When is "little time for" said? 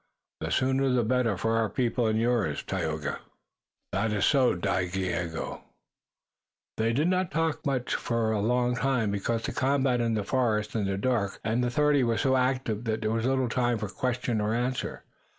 13.27-13.89